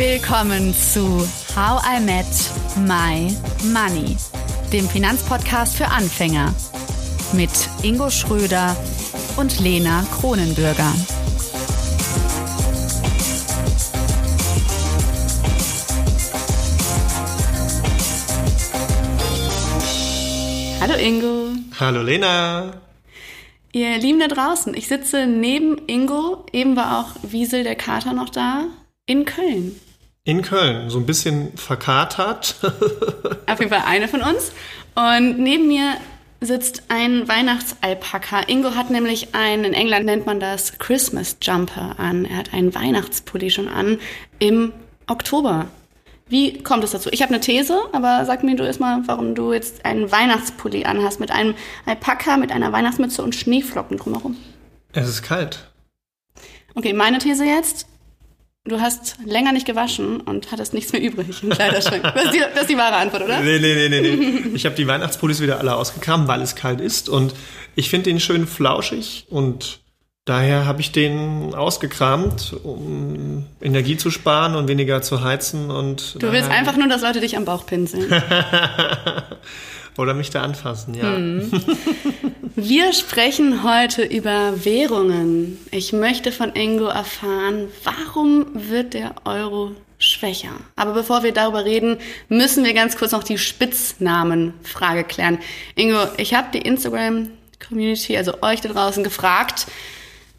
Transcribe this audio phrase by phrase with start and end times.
[0.00, 2.24] Willkommen zu How I Met
[2.88, 3.36] My
[3.70, 4.16] Money,
[4.72, 6.54] dem Finanzpodcast für Anfänger
[7.34, 7.50] mit
[7.82, 8.74] Ingo Schröder
[9.36, 10.90] und Lena Kronenbürger.
[20.80, 21.50] Hallo Ingo.
[21.78, 22.72] Hallo Lena.
[23.72, 28.30] Ihr Lieben da draußen, ich sitze neben Ingo, eben war auch Wiesel der Kater noch
[28.30, 28.64] da,
[29.04, 29.78] in Köln.
[30.24, 32.56] In Köln, so ein bisschen verkatert.
[33.46, 34.52] Auf jeden Fall eine von uns.
[34.94, 35.94] Und neben mir
[36.42, 38.42] sitzt ein Weihnachtsalpaka.
[38.46, 42.26] Ingo hat nämlich einen, in England nennt man das Christmas Jumper an.
[42.26, 43.98] Er hat einen Weihnachtspulli schon an
[44.38, 44.72] im
[45.06, 45.68] Oktober.
[46.28, 47.08] Wie kommt es dazu?
[47.12, 51.18] Ich habe eine These, aber sag mir du erstmal, warum du jetzt einen Weihnachtspulli anhast
[51.18, 51.54] mit einem
[51.86, 54.36] Alpaka, mit einer Weihnachtsmütze und Schneeflocken drumherum.
[54.92, 55.70] Es ist kalt.
[56.74, 57.86] Okay, meine These jetzt.
[58.70, 62.04] Du hast länger nicht gewaschen und hattest nichts mehr übrig im Kleiderschrank.
[62.04, 63.40] Das ist die, das ist die wahre Antwort, oder?
[63.40, 64.16] Nee, nee, nee, nee.
[64.16, 64.42] nee.
[64.54, 67.08] Ich habe die Weihnachtspullis wieder alle ausgekramt, weil es kalt ist.
[67.08, 67.34] Und
[67.74, 69.80] ich finde den schön flauschig und
[70.24, 75.72] daher habe ich den ausgekramt, um Energie zu sparen und weniger zu heizen.
[75.72, 78.08] Und Du willst einfach nur, dass Leute dich am Bauch pinseln.
[80.00, 81.02] Oder mich da anfassen, ja.
[81.02, 81.52] Hm.
[82.56, 85.58] Wir sprechen heute über Währungen.
[85.72, 90.52] Ich möchte von Ingo erfahren, warum wird der Euro schwächer?
[90.74, 91.98] Aber bevor wir darüber reden,
[92.30, 95.38] müssen wir ganz kurz noch die Spitznamenfrage klären.
[95.74, 99.66] Ingo, ich habe die Instagram-Community, also euch da draußen, gefragt,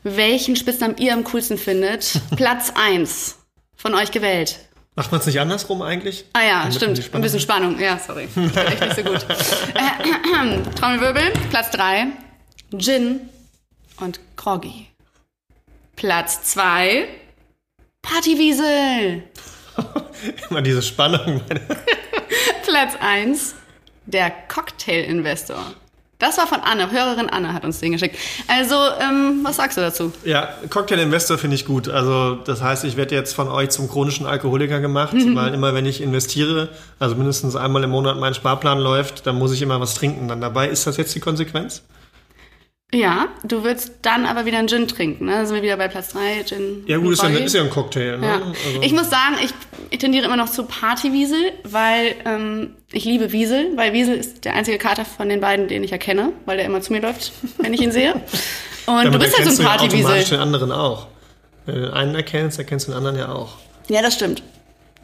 [0.01, 2.19] welchen Spitznamen ihr am coolsten findet.
[2.35, 3.37] Platz 1
[3.75, 4.57] von euch gewählt.
[4.95, 6.25] Macht man es nicht andersrum eigentlich?
[6.33, 7.15] Ah ja, man stimmt.
[7.15, 7.79] Ein bisschen Spannung.
[7.79, 8.23] Ja, sorry.
[8.25, 9.25] Echt nicht so gut.
[10.75, 11.31] Trommelwirbel.
[11.49, 12.07] Platz 3.
[12.77, 13.29] Gin
[14.01, 14.87] und Groggy.
[15.95, 17.07] Platz 2.
[18.01, 19.23] Partywiesel.
[20.49, 21.41] Immer diese Spannung.
[22.65, 23.55] Platz 1.
[24.07, 25.73] Der Cocktail-Investor.
[26.21, 26.91] Das war von Anne.
[26.91, 28.15] Hörerin Anne hat uns den geschickt.
[28.47, 30.13] Also, ähm, was sagst du dazu?
[30.23, 31.89] Ja, Cocktail Investor finde ich gut.
[31.89, 35.87] Also das heißt, ich werde jetzt von euch zum chronischen Alkoholiker gemacht, weil immer wenn
[35.87, 39.95] ich investiere, also mindestens einmal im Monat mein Sparplan läuft, dann muss ich immer was
[39.95, 40.67] trinken dann dabei.
[40.69, 41.81] Ist das jetzt die Konsequenz?
[42.93, 45.25] Ja, du würdest dann aber wieder einen Gin trinken.
[45.25, 45.31] Ne?
[45.31, 46.43] Da sind wir wieder bei Platz 3.
[46.43, 47.43] Gin Ja gut, ist ja, Groggy.
[47.45, 48.17] ist ja ein Cocktail.
[48.17, 48.27] Ne?
[48.27, 48.33] Ja.
[48.65, 49.51] Also, Ich muss sagen, ich,
[49.91, 54.55] ich tendiere immer noch zu Partywiesel, weil ähm, ich liebe Wiesel, weil Wiesel ist der
[54.55, 57.73] einzige Kater von den beiden, den ich erkenne, weil der immer zu mir läuft, wenn
[57.73, 58.13] ich ihn sehe.
[58.87, 60.37] Und damit du bist halt so ein du ja automatisch Partywiesel.
[60.37, 61.07] den anderen auch.
[61.65, 63.53] Wenn du den einen erkennst, erkennst du den anderen ja auch.
[63.87, 64.43] Ja, das stimmt.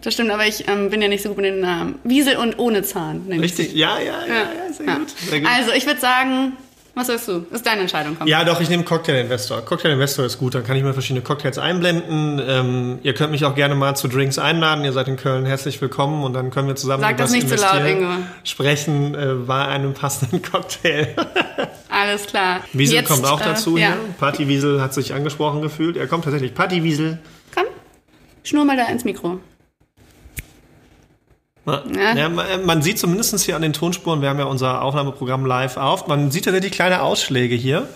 [0.02, 2.00] Das stimmt, aber ich ähm, bin ja nicht so gut mit den Namen.
[2.04, 3.26] Wiesel und ohne Zahn.
[3.32, 3.74] Richtig?
[3.74, 4.96] Ja, ja, ja, ja, sehr, Ja.
[4.98, 5.10] Gut.
[5.10, 5.50] sehr gut.
[5.58, 6.54] Also, ich würde sagen,
[6.98, 7.46] was sagst du?
[7.52, 8.28] Ist deine Entscheidung, komm.
[8.28, 9.62] Ja, doch, ich nehme Cocktail Investor.
[9.62, 12.42] Cocktail Investor ist gut, dann kann ich mir verschiedene Cocktails einblenden.
[12.46, 14.84] Ähm, ihr könnt mich auch gerne mal zu Drinks einladen.
[14.84, 17.56] Ihr seid in Köln herzlich willkommen und dann können wir zusammen Sag das nicht zu
[17.56, 18.10] laut, Ingo.
[18.44, 21.16] sprechen äh, bei einem passenden Cocktail.
[21.90, 22.62] Alles klar.
[22.74, 23.88] Wiesel Jetzt, kommt auch äh, dazu ja.
[23.88, 23.98] hier.
[24.20, 25.98] Party Wiesel hat sich angesprochen gefühlt.
[25.98, 26.54] Er kommt tatsächlich.
[26.54, 27.20] Party Wiesel.
[27.54, 27.66] Komm,
[28.44, 29.40] schnur mal da ins Mikro.
[31.68, 32.16] Ja.
[32.16, 32.30] Ja.
[32.30, 36.32] Man sieht zumindest hier an den Tonspuren, wir haben ja unser Aufnahmeprogramm live auf, man
[36.32, 37.88] sieht tatsächlich kleine Ausschläge hier.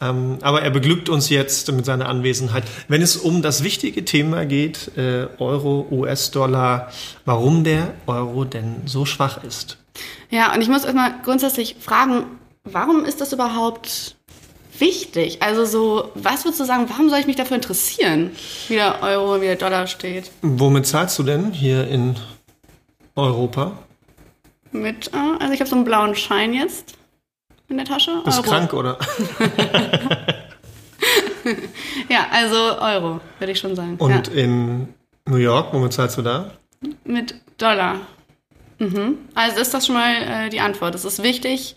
[0.00, 2.64] Ähm, aber er beglückt uns jetzt mit seiner Anwesenheit.
[2.88, 6.90] Wenn es um das wichtige Thema geht, äh, Euro, US-Dollar,
[7.24, 9.78] warum der Euro denn so schwach ist.
[10.30, 12.24] Ja, und ich muss erstmal grundsätzlich fragen,
[12.64, 14.16] warum ist das überhaupt
[14.78, 15.40] wichtig?
[15.42, 18.30] Also so, was würdest du sagen, warum soll ich mich dafür interessieren,
[18.68, 20.32] wie der Euro, wie der Dollar steht?
[20.42, 22.16] Womit zahlst du denn hier in
[23.16, 23.72] Europa?
[24.72, 26.94] Mit, äh, also ich habe so einen blauen Schein jetzt
[27.68, 28.22] in der Tasche.
[28.24, 28.48] Bist Euro.
[28.50, 28.98] krank oder?
[32.08, 33.96] Ja, also Euro, würde ich schon sagen.
[33.98, 34.34] Und ja.
[34.34, 34.88] in
[35.26, 36.52] New York, womit zahlst du da?
[37.04, 37.96] Mit Dollar.
[38.78, 39.18] Mhm.
[39.34, 40.94] Also ist das schon mal äh, die Antwort.
[40.94, 41.76] Das ist wichtig,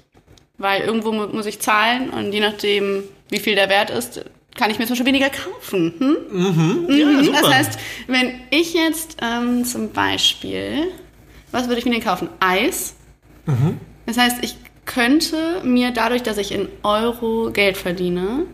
[0.57, 4.24] weil irgendwo mu muss ich zahlen und je nachdem, wie viel der Wert ist,
[4.56, 5.94] kann ich mir zum Beispiel weniger kaufen.
[5.98, 6.18] Hm?
[6.31, 7.42] Ja, Mhm, super.
[7.42, 10.92] Das heißt, wenn ich jetzt ähm, zum Beispiel,
[11.56, 12.30] was würde ich mir denn kaufen?
[12.40, 12.96] Eis.
[13.46, 13.80] Mhm.
[14.06, 14.56] Das heißt, ich
[14.86, 18.46] könnte mir dadurch, dass ich in Euro Geld verdiene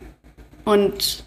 [0.64, 1.24] und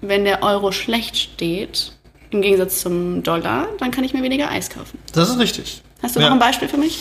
[0.00, 1.92] wenn der Euro schlecht steht,
[2.30, 4.98] im Gegensatz zum Dollar, dann kann ich mir weniger Eis kaufen.
[5.12, 5.82] Das ist richtig.
[6.02, 6.26] Hast du Ja.
[6.26, 6.98] noch ein Beispiel für mich?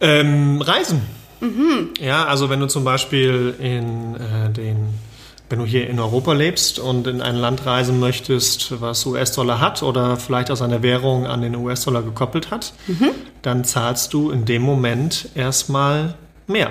[0.00, 1.00] Ähm, Reisen.
[1.40, 1.90] Mhm.
[2.00, 4.76] Ja, also wenn du zum Beispiel in äh, den,
[5.50, 9.82] wenn du hier in Europa lebst und in ein Land reisen möchtest, was US-Dollar hat
[9.82, 13.10] oder vielleicht aus einer Währung an den US-Dollar gekoppelt hat, Mhm.
[13.42, 16.14] dann zahlst du in dem Moment erstmal
[16.46, 16.70] mehr.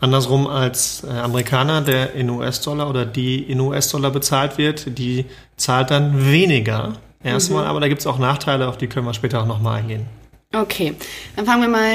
[0.00, 5.90] Andersrum als äh, Amerikaner, der in US-Dollar oder die in US-Dollar bezahlt wird, die zahlt
[5.92, 9.46] dann weniger erstmal, aber da gibt es auch Nachteile, auf die können wir später auch
[9.46, 10.06] nochmal eingehen.
[10.54, 10.94] Okay,
[11.36, 11.94] dann fangen wir mal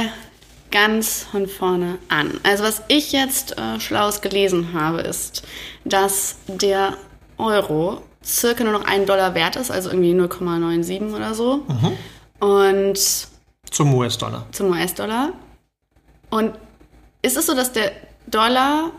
[0.71, 2.39] ganz von vorne an.
[2.43, 5.43] Also was ich jetzt äh, schlaus gelesen habe, ist,
[5.85, 6.93] dass der
[7.37, 11.63] Euro circa nur noch einen Dollar wert ist, also irgendwie 0,97 oder so.
[12.39, 12.99] Und
[13.71, 14.45] Zum US-Dollar.
[14.51, 15.33] zum US-Dollar.
[16.29, 16.53] Und
[17.21, 17.91] ist es so, dass der
[18.27, 18.91] Dollar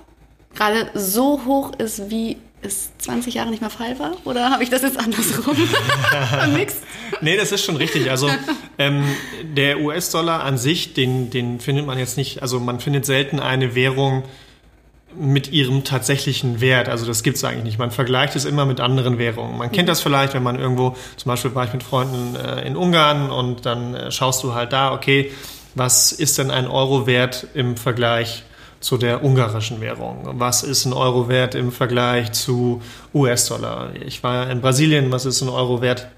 [0.55, 4.13] gerade so hoch ist, wie es 20 Jahre nicht mehr Fall war?
[4.25, 5.57] Oder habe ich das jetzt andersrum
[6.31, 6.83] vermixt?
[7.21, 8.11] Nee, das ist schon richtig.
[8.11, 8.31] Also
[8.79, 9.05] ähm,
[9.43, 13.75] der US-Dollar an sich, den, den findet man jetzt nicht, also man findet selten eine
[13.75, 14.25] Währung
[15.17, 16.89] mit ihrem tatsächlichen Wert.
[16.89, 17.79] Also das gibt's eigentlich nicht.
[17.79, 19.57] Man vergleicht es immer mit anderen Währungen.
[19.57, 22.77] Man kennt das vielleicht, wenn man irgendwo, zum Beispiel war ich mit Freunden äh, in
[22.77, 25.33] Ungarn und dann äh, schaust du halt da, okay,
[25.75, 28.45] was ist denn ein Euro wert im Vergleich
[28.81, 30.29] zu der ungarischen Währung?
[30.35, 32.83] Was ist ein Euro wert im Vergleich zu
[33.15, 33.91] US-Dollar?
[34.07, 36.09] Ich war in Brasilien, was ist ein Euro wert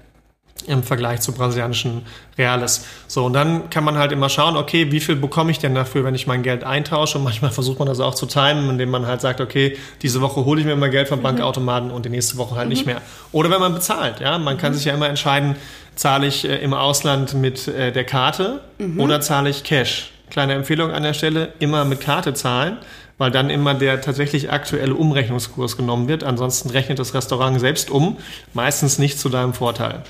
[0.67, 2.03] im Vergleich zu brasilianischen
[2.37, 2.85] Reales.
[3.07, 6.03] So, und dann kann man halt immer schauen, okay, wie viel bekomme ich denn dafür,
[6.03, 7.17] wenn ich mein Geld eintausche?
[7.17, 10.45] Und manchmal versucht man das auch zu timen, indem man halt sagt, okay, diese Woche
[10.45, 13.01] hole ich mir mal Geld vom Bankautomaten und die nächste Woche halt nicht mehr.
[13.31, 15.55] Oder wenn man bezahlt, ja, man kann sich ja immer entscheiden,
[15.95, 18.61] zahle ich äh, im Ausland mit äh, der Karte
[18.97, 20.11] oder zahle ich Cash?
[20.31, 22.77] Kleine Empfehlung an der Stelle, immer mit Karte zahlen,
[23.17, 26.23] weil dann immer der tatsächlich aktuelle Umrechnungskurs genommen wird.
[26.23, 28.17] Ansonsten rechnet das Restaurant selbst um,
[28.53, 30.03] meistens nicht zu deinem Vorteil.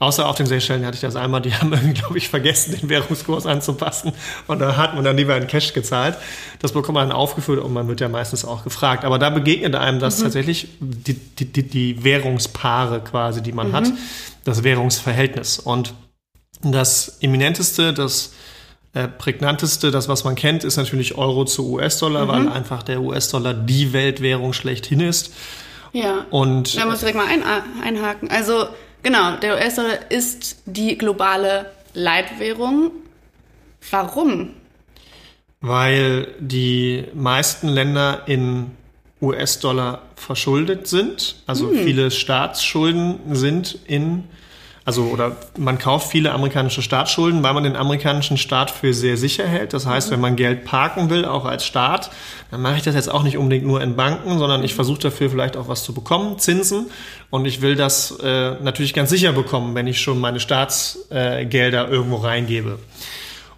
[0.00, 2.88] Außer auf den Seychellen hatte ich das einmal, die haben irgendwie, glaube ich, vergessen, den
[2.88, 4.12] Währungskurs anzupassen.
[4.48, 6.16] Und da hat man dann lieber in Cash gezahlt.
[6.58, 9.04] Das bekommt man dann aufgeführt und man wird ja meistens auch gefragt.
[9.04, 13.92] Aber da begegnet einem das tatsächlich die, die, die, die Währungspaare quasi, die man hat,
[14.44, 15.60] das Währungsverhältnis.
[15.60, 15.94] Und
[16.62, 18.32] das eminenteste, das
[18.92, 23.54] äh, prägnanteste, das was man kennt, ist natürlich Euro zu US-Dollar, weil einfach der US-Dollar
[23.54, 25.32] die Weltwährung schlechthin ist.
[25.92, 26.26] Ja.
[26.30, 27.42] Und Da muss ich direkt mal ein,
[27.82, 28.30] einhaken.
[28.30, 28.66] Also,
[29.02, 32.92] genau, der US-Dollar ist die globale Leitwährung.
[33.90, 34.50] Warum?
[35.60, 38.70] weil die meisten Länder in
[39.20, 41.36] US-Dollar verschuldet sind.
[41.46, 44.24] Also viele Staatsschulden sind in,
[44.90, 49.46] also oder man kauft viele amerikanische Staatsschulden, weil man den amerikanischen Staat für sehr sicher
[49.46, 49.72] hält.
[49.72, 52.10] Das heißt, wenn man Geld parken will, auch als Staat,
[52.50, 55.30] dann mache ich das jetzt auch nicht unbedingt nur in Banken, sondern ich versuche dafür
[55.30, 56.86] vielleicht auch was zu bekommen, Zinsen.
[57.30, 61.92] Und ich will das äh, natürlich ganz sicher bekommen, wenn ich schon meine Staatsgelder äh,
[61.92, 62.80] irgendwo reingebe.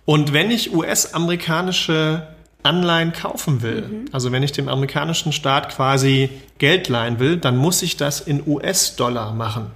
[0.04, 2.26] Und wenn ich US-amerikanische
[2.62, 6.28] Anleihen kaufen will, also wenn ich dem amerikanischen Staat quasi
[6.58, 9.70] Geld leihen will, dann muss ich das in US-Dollar machen.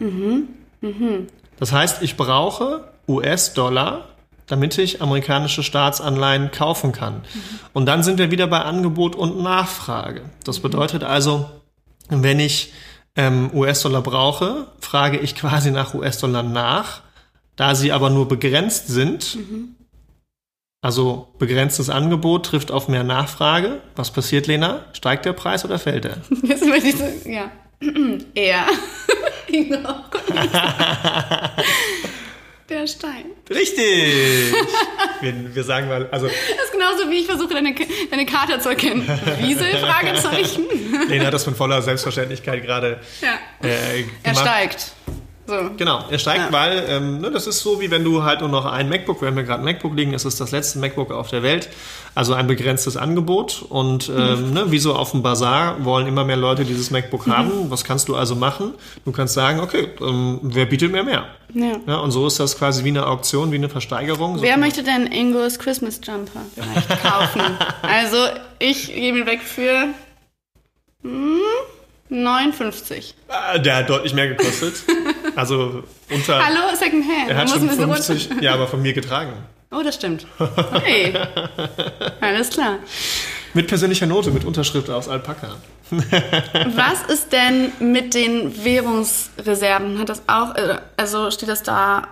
[1.58, 4.08] Das heißt, ich brauche US-Dollar,
[4.46, 7.22] damit ich amerikanische Staatsanleihen kaufen kann.
[7.72, 10.22] Und dann sind wir wieder bei Angebot und Nachfrage.
[10.44, 11.50] Das bedeutet also,
[12.08, 12.72] wenn ich
[13.16, 17.02] ähm, US-Dollar brauche, frage ich quasi nach US-Dollar nach.
[17.56, 19.38] Da sie aber nur begrenzt sind,
[20.82, 23.80] also begrenztes Angebot trifft auf mehr Nachfrage.
[23.96, 24.84] Was passiert, Lena?
[24.92, 26.18] Steigt der Preis oder fällt er?
[26.42, 27.50] Jetzt möchte ich so, ja.
[28.34, 28.66] Er.
[29.48, 30.04] genau.
[32.68, 33.26] Der Stein.
[33.48, 34.52] Richtig!
[35.20, 36.34] wir, wir sagen mal, also Das
[36.66, 37.72] ist genauso wie ich versuche, deine,
[38.10, 39.06] deine Karte zu erkennen.
[39.38, 39.68] Wiesel?
[39.78, 40.64] Fragezeichen.
[41.08, 43.38] Lena hat das mit voller Selbstverständlichkeit gerade Ja.
[43.68, 44.92] äh, Er steigt.
[45.46, 45.54] So.
[45.76, 46.52] Genau, er steigt, Ja.
[46.52, 49.28] weil ähm, ne, das ist so, wie wenn du halt nur noch ein MacBook, wir
[49.28, 51.68] haben ja gerade ein MacBook liegen, es ist das letzte MacBook auf der Welt,
[52.16, 56.36] also ein begrenztes Angebot und ähm, ne, wie so auf dem Bazar wollen immer mehr
[56.36, 57.70] Leute dieses MacBook haben.
[57.70, 58.74] Was kannst du also machen?
[59.04, 61.26] Du kannst sagen, okay, ähm, wer bietet mir mehr?
[61.54, 61.72] Ja.
[61.86, 64.38] Ja, und so ist das quasi wie eine Auktion, wie eine Versteigerung.
[64.38, 67.40] So Wer möchte denn Ingos Christmas Jumper vielleicht kaufen?
[67.82, 68.16] also,
[68.58, 69.88] ich gebe ihn weg für
[71.02, 71.38] hm,
[72.08, 73.14] 59.
[73.28, 74.74] Ah, Der hat deutlich mehr gekostet.
[75.36, 76.42] Also unter.
[76.46, 77.28] Hallo, Secondhand.
[77.28, 79.34] Er hat schon müssen wir so 50, ja, aber von mir getragen.
[79.70, 80.26] Oh, das stimmt.
[80.38, 81.12] Okay.
[82.22, 82.78] Alles klar.
[83.52, 85.56] Mit persönlicher Note, mit Unterschrift aus Alpaka.
[85.90, 89.98] Was ist denn mit den Währungsreserven?
[89.98, 92.08] Hat das auch, äh, also steht das da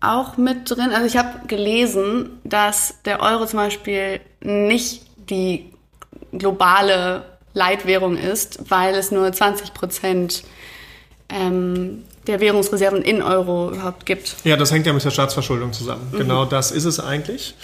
[0.00, 0.90] auch mit drin?
[0.92, 5.72] Also ich habe gelesen, dass der Euro zum Beispiel nicht die
[6.32, 10.44] globale Leitwährung ist, weil es nur 20 Prozent
[11.28, 14.36] ähm, der Währungsreserven in Euro überhaupt gibt.
[14.44, 16.12] Ja, das hängt ja mit der Staatsverschuldung zusammen.
[16.16, 17.54] Genau das ist es eigentlich.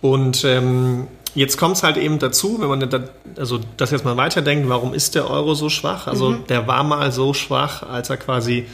[0.00, 3.00] Und ähm, jetzt kommt es halt eben dazu, wenn man da,
[3.36, 6.06] also das jetzt mal weiterdenkt, warum ist der Euro so schwach?
[6.06, 8.66] Also der war mal so schwach, als er quasi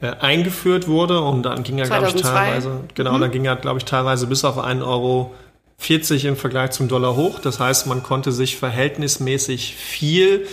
[0.00, 2.44] äh, eingeführt wurde und dann ging er, glaube ich, 2002.
[2.44, 5.32] teilweise, genau, dann ging er, glaube ich, teilweise bis auf einen Euro
[5.82, 7.40] 40 im Vergleich zum Dollar hoch.
[7.40, 10.46] Das heißt, man konnte sich verhältnismäßig viel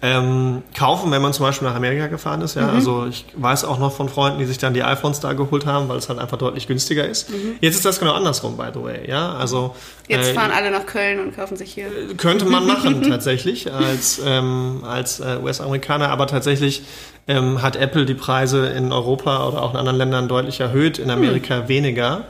[0.00, 2.54] ähm, kaufen, wenn man zum Beispiel nach Amerika gefahren ist.
[2.54, 2.68] Ja?
[2.68, 2.76] Mhm.
[2.76, 5.88] Also ich weiß auch noch von Freunden, die sich dann die iPhones da geholt haben,
[5.88, 7.30] weil es halt einfach deutlich günstiger ist.
[7.30, 7.56] Mhm.
[7.60, 9.08] Jetzt ist das genau andersrum, by the way.
[9.08, 9.34] Ja?
[9.34, 9.74] Also,
[10.06, 11.86] Jetzt äh, fahren alle nach Köln und kaufen sich hier.
[12.16, 16.82] Könnte man machen tatsächlich als, ähm, als äh, US-Amerikaner, aber tatsächlich
[17.26, 21.10] ähm, hat Apple die Preise in Europa oder auch in anderen Ländern deutlich erhöht, in
[21.10, 21.68] Amerika mhm.
[21.68, 22.24] weniger,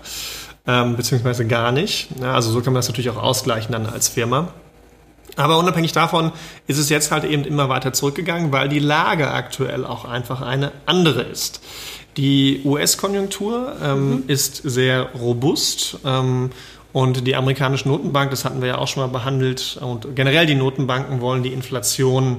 [0.67, 2.09] ähm, beziehungsweise gar nicht.
[2.21, 4.49] Ja, also so kann man das natürlich auch ausgleichen dann als Firma.
[5.37, 6.33] Aber unabhängig davon
[6.67, 10.73] ist es jetzt halt eben immer weiter zurückgegangen, weil die Lage aktuell auch einfach eine
[10.87, 11.61] andere ist.
[12.17, 14.25] Die US-Konjunktur ähm, mhm.
[14.29, 15.99] ist sehr robust.
[16.05, 16.51] Ähm,
[16.95, 20.55] und die amerikanische Notenbank, das hatten wir ja auch schon mal behandelt, und generell die
[20.55, 22.39] Notenbanken wollen die Inflation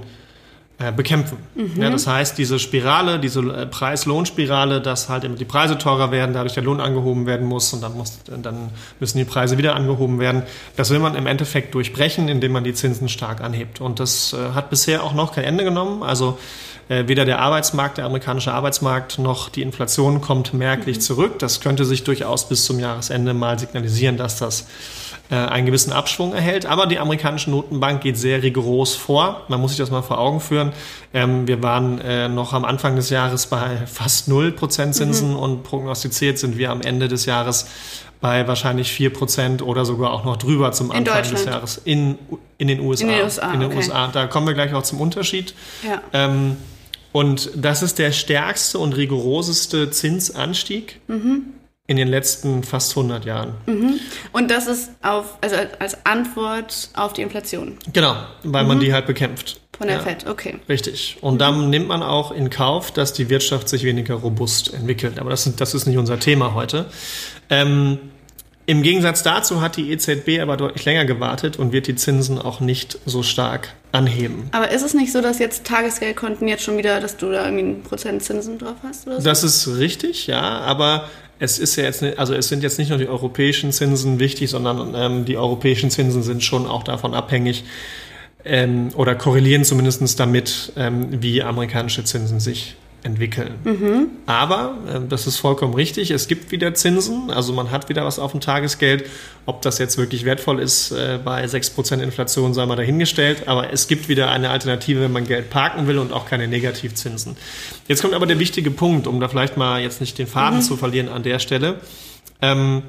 [0.95, 1.37] bekämpfen.
[1.55, 1.81] Mhm.
[1.81, 6.53] Ja, das heißt, diese Spirale, diese äh, Preis-Lohn-Spirale, dass halt die Preise teurer werden, dadurch
[6.53, 8.69] der Lohn angehoben werden muss und dann, muss, dann
[8.99, 10.43] müssen die Preise wieder angehoben werden.
[10.75, 13.81] Das will man im Endeffekt durchbrechen, indem man die Zinsen stark anhebt.
[13.81, 16.03] Und das äh, hat bisher auch noch kein Ende genommen.
[16.03, 16.37] Also
[16.89, 21.01] äh, weder der Arbeitsmarkt, der amerikanische Arbeitsmarkt, noch die Inflation kommt merklich mhm.
[21.01, 21.39] zurück.
[21.39, 24.65] Das könnte sich durchaus bis zum Jahresende mal signalisieren, dass das äh,
[25.35, 26.65] einen gewissen Abschwung erhält.
[26.65, 29.43] Aber die amerikanische Notenbank geht sehr rigoros vor.
[29.49, 30.71] Man muss sich das mal vor Augen führen.
[31.13, 35.35] Ähm, wir waren äh, noch am Anfang des Jahres bei fast 0% Zinsen mhm.
[35.35, 37.67] und prognostiziert sind wir am Ende des Jahres
[38.21, 42.17] bei wahrscheinlich 4% oder sogar auch noch drüber zum in Anfang des Jahres in,
[42.57, 43.03] in den USA.
[43.03, 43.77] In den USA, in den okay.
[43.77, 44.07] USA.
[44.07, 45.53] Da kommen wir gleich auch zum Unterschied.
[45.85, 46.01] Ja.
[46.13, 46.57] Ähm,
[47.11, 50.99] und das ist der stärkste und rigoroseste Zinsanstieg.
[51.07, 51.53] Mhm
[51.87, 53.53] in den letzten fast 100 Jahren.
[53.65, 53.99] Mhm.
[54.33, 57.77] Und das ist auf, also als Antwort auf die Inflation.
[57.93, 58.67] Genau, weil mhm.
[58.67, 59.61] man die halt bekämpft.
[59.77, 60.55] Von der ja, FED, okay.
[60.67, 61.17] Richtig.
[61.21, 61.39] Und mhm.
[61.39, 65.17] dann nimmt man auch in Kauf, dass die Wirtschaft sich weniger robust entwickelt.
[65.17, 66.87] Aber das, das ist nicht unser Thema heute.
[67.49, 67.99] Ähm,
[68.65, 72.59] Im Gegensatz dazu hat die EZB aber deutlich länger gewartet und wird die Zinsen auch
[72.59, 74.49] nicht so stark anheben.
[74.51, 77.63] Aber ist es nicht so, dass jetzt Tagesgeldkonten jetzt schon wieder, dass du da irgendwie
[77.63, 79.07] einen Prozent Zinsen drauf hast?
[79.07, 79.23] Oder so?
[79.23, 80.41] Das ist richtig, ja.
[80.41, 81.07] Aber
[81.39, 84.93] es ist ja jetzt, also es sind jetzt nicht nur die europäischen Zinsen wichtig, sondern
[84.95, 87.63] ähm, die europäischen Zinsen sind schon auch davon abhängig
[88.43, 93.55] ähm, oder korrelieren zumindest damit, ähm, wie amerikanische Zinsen sich entwickeln.
[93.63, 94.07] Mhm.
[94.25, 98.19] Aber, äh, das ist vollkommen richtig, es gibt wieder Zinsen, also man hat wieder was
[98.19, 99.05] auf dem Tagesgeld.
[99.45, 103.87] Ob das jetzt wirklich wertvoll ist äh, bei 6% Inflation, sei mal dahingestellt, aber es
[103.87, 107.37] gibt wieder eine Alternative, wenn man Geld parken will und auch keine Negativzinsen.
[107.87, 110.63] Jetzt kommt aber der wichtige Punkt, um da vielleicht mal jetzt nicht den Faden mhm.
[110.63, 111.79] zu verlieren an der Stelle.
[112.41, 112.83] Ähm,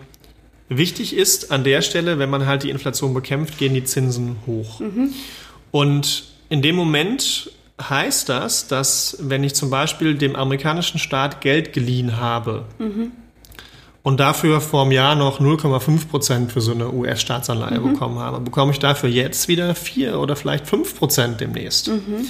[0.69, 4.81] wichtig ist an der Stelle, wenn man halt die Inflation bekämpft, gehen die Zinsen hoch.
[4.81, 5.11] Mhm.
[5.71, 11.73] Und in dem Moment heißt das, dass wenn ich zum Beispiel dem amerikanischen Staat Geld
[11.73, 13.13] geliehen habe mhm.
[14.03, 17.93] und dafür vor einem Jahr noch 0,5 Prozent für so eine US-Staatsanleihe mhm.
[17.93, 21.89] bekommen habe, bekomme ich dafür jetzt wieder 4 oder vielleicht 5 Prozent demnächst.
[21.89, 22.27] Mhm.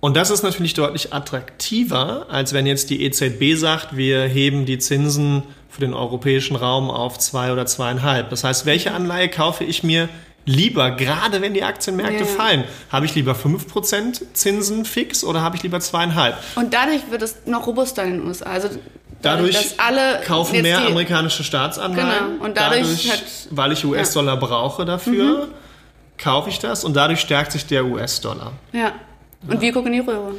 [0.00, 4.78] Und das ist natürlich deutlich attraktiver, als wenn jetzt die EZB sagt, wir heben die
[4.78, 8.28] Zinsen für den europäischen Raum auf zwei oder zweieinhalb.
[8.28, 10.08] Das heißt, welche Anleihe kaufe ich mir
[10.44, 12.26] lieber, gerade wenn die Aktienmärkte ja.
[12.26, 16.36] fallen, habe ich lieber 5% Zinsen fix oder habe ich lieber zweieinhalb?
[16.56, 18.46] Und dadurch wird es noch robuster in den USA.
[18.46, 18.68] Also
[19.22, 19.76] dadurch
[20.26, 22.32] kaufen mehr die, amerikanische Staatsanleihen.
[22.32, 22.44] Genau.
[22.44, 24.40] Und dadurch, dadurch hat, weil ich US-Dollar ja.
[24.40, 25.52] brauche dafür, mhm.
[26.18, 28.52] kaufe ich das und dadurch stärkt sich der US-Dollar.
[28.72, 28.92] Ja.
[29.46, 29.60] Und ja.
[29.60, 30.34] wir gucken die Röhre.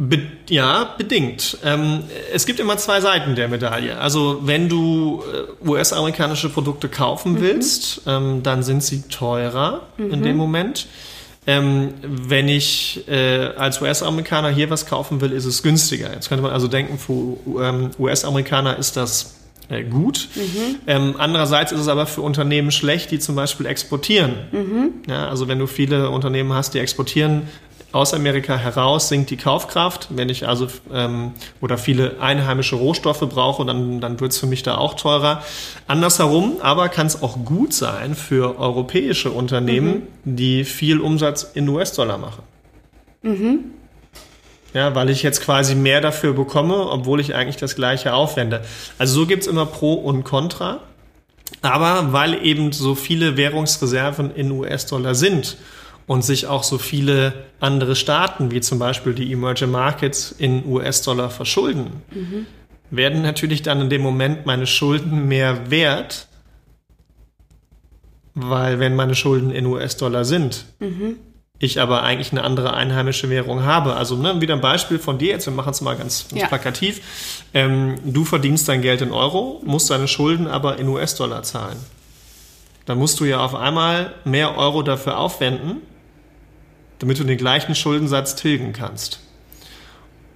[0.00, 1.58] Be ja, bedingt.
[1.64, 3.98] Ähm, es gibt immer zwei Seiten der Medaille.
[3.98, 7.40] Also wenn du äh, US-amerikanische Produkte kaufen mhm.
[7.40, 10.12] willst, ähm, dann sind sie teurer mhm.
[10.12, 10.86] in dem Moment.
[11.48, 16.12] Ähm, wenn ich äh, als US-Amerikaner hier was kaufen will, ist es günstiger.
[16.12, 19.34] Jetzt könnte man also denken, für ähm, US-Amerikaner ist das
[19.68, 20.28] äh, gut.
[20.34, 20.76] Mhm.
[20.86, 24.34] Ähm, andererseits ist es aber für Unternehmen schlecht, die zum Beispiel exportieren.
[24.52, 24.90] Mhm.
[25.08, 27.48] Ja, also wenn du viele Unternehmen hast, die exportieren,
[27.90, 30.08] aus Amerika heraus sinkt die Kaufkraft.
[30.10, 34.62] Wenn ich also ähm, oder viele einheimische Rohstoffe brauche, dann, dann wird es für mich
[34.62, 35.42] da auch teurer.
[35.86, 40.36] Andersherum aber kann es auch gut sein für europäische Unternehmen, mhm.
[40.36, 42.42] die viel Umsatz in US-Dollar machen.
[43.22, 43.58] Mhm.
[44.74, 48.62] Ja, weil ich jetzt quasi mehr dafür bekomme, obwohl ich eigentlich das gleiche aufwende.
[48.98, 50.80] Also so gibt es immer Pro und Contra.
[51.62, 55.56] Aber weil eben so viele Währungsreserven in US-Dollar sind
[56.08, 61.28] und sich auch so viele andere Staaten, wie zum Beispiel die Emerging Markets, in US-Dollar
[61.30, 62.46] verschulden, mhm.
[62.90, 66.26] werden natürlich dann in dem Moment meine Schulden mehr wert,
[68.34, 71.16] weil wenn meine Schulden in US-Dollar sind, mhm.
[71.58, 73.94] ich aber eigentlich eine andere einheimische Währung habe.
[73.94, 76.48] Also ne, wieder ein Beispiel von dir jetzt, wir machen es mal ganz, ganz ja.
[76.48, 77.02] plakativ.
[77.52, 81.76] Ähm, du verdienst dein Geld in Euro, musst deine Schulden aber in US-Dollar zahlen.
[82.86, 85.82] Dann musst du ja auf einmal mehr Euro dafür aufwenden,
[86.98, 89.20] damit du den gleichen Schuldensatz tilgen kannst.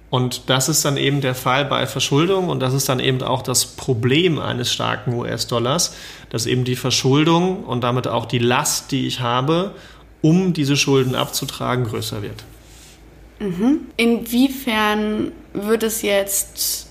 [0.09, 3.41] Und das ist dann eben der Fall bei Verschuldung und das ist dann eben auch
[3.41, 5.95] das Problem eines starken US-Dollars,
[6.29, 9.73] dass eben die Verschuldung und damit auch die Last, die ich habe,
[10.21, 12.43] um diese Schulden abzutragen, größer wird.
[13.39, 13.81] Mhm.
[13.97, 16.82] Inwiefern wird es jetzt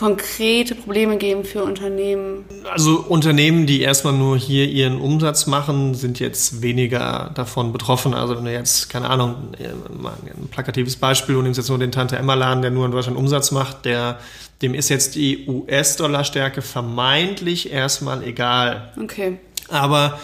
[0.00, 2.46] konkrete Probleme geben für Unternehmen?
[2.72, 8.14] Also Unternehmen, die erstmal nur hier ihren Umsatz machen, sind jetzt weniger davon betroffen.
[8.14, 12.62] Also wenn du jetzt, keine Ahnung, ein plakatives Beispiel, du nimmst jetzt nur den Tante-Emma-Laden,
[12.62, 14.18] der nur in Deutschland Umsatz macht, der,
[14.62, 18.94] dem ist jetzt die US-Dollar-Stärke vermeintlich erstmal egal.
[19.02, 19.36] Okay.
[19.68, 20.18] Aber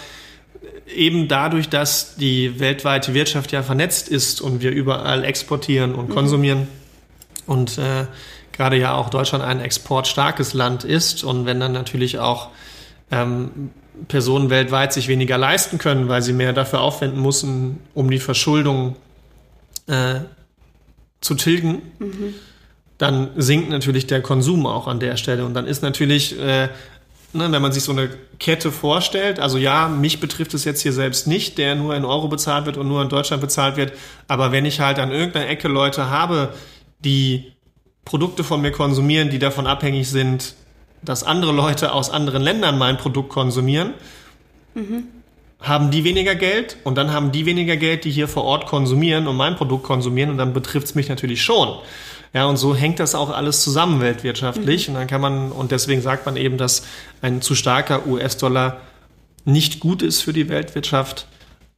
[0.95, 6.15] eben dadurch, dass die weltweite Wirtschaft ja vernetzt ist und wir überall exportieren und mhm.
[6.15, 6.67] konsumieren mhm.
[7.53, 8.07] und äh,
[8.57, 12.49] gerade ja auch Deutschland ein exportstarkes Land ist und wenn dann natürlich auch
[13.11, 13.71] ähm,
[14.09, 18.97] Personen weltweit sich weniger leisten können, weil sie mehr dafür aufwenden müssen, um die Verschuldung
[19.87, 20.21] äh,
[21.21, 22.35] zu tilgen, mhm.
[22.99, 25.45] dann sinkt natürlich der Konsum auch an der Stelle.
[25.45, 26.69] Und dann ist natürlich, äh,
[27.33, 30.93] ne, wenn man sich so eine Kette vorstellt, also ja, mich betrifft es jetzt hier
[30.93, 33.93] selbst nicht, der nur in Euro bezahlt wird und nur in Deutschland bezahlt wird,
[34.29, 36.53] aber wenn ich halt an irgendeiner Ecke Leute habe,
[37.01, 37.56] die
[38.07, 40.55] Produkte von mir konsumieren, die davon abhängig sind,
[41.03, 43.93] dass andere Leute aus anderen Ländern mein Produkt konsumieren,
[44.75, 45.09] mhm.
[45.61, 49.27] haben die weniger Geld und dann haben die weniger Geld, die hier vor Ort konsumieren
[49.27, 51.77] und mein Produkt konsumieren und dann betrifft es mich natürlich schon.
[52.33, 54.89] Ja, und so hängt das auch alles zusammen weltwirtschaftlich.
[54.89, 54.95] Mhm.
[54.95, 56.83] Und dann kann man, und deswegen sagt man eben, dass
[57.23, 58.81] ein zu starker US-Dollar
[59.45, 61.27] nicht gut ist für die Weltwirtschaft.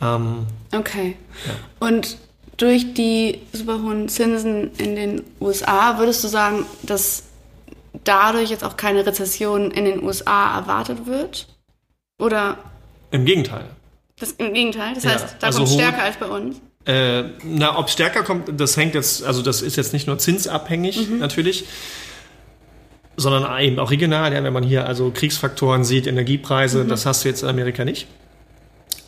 [0.03, 1.17] Ähm, okay.
[1.47, 1.89] Ja.
[1.89, 2.19] Und
[2.59, 7.23] durch die super hohen Zinsen in den USA, würdest du sagen, dass
[8.05, 11.47] dadurch jetzt auch keine Rezession in den USA erwartet wird?
[12.19, 12.59] Oder?
[13.11, 13.65] Im Gegenteil.
[14.19, 14.95] Das, Im Gegenteil?
[14.95, 16.61] Das heißt, da also kommt stärker als bei uns?
[16.85, 21.09] Äh, na, ob stärker kommt, das hängt jetzt, also das ist jetzt nicht nur zinsabhängig
[21.09, 21.19] mhm.
[21.19, 21.65] natürlich,
[23.17, 24.33] sondern eben auch regional.
[24.33, 26.89] Ja, wenn man hier also Kriegsfaktoren sieht, Energiepreise, mhm.
[26.89, 28.09] das hast du jetzt in Amerika nicht.